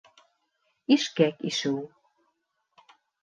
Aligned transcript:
Ишкәк 0.95 1.45
ишеү 1.51 1.77